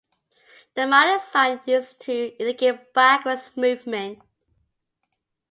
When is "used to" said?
1.67-2.35